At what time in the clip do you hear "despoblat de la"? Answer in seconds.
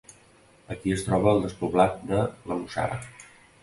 1.45-2.63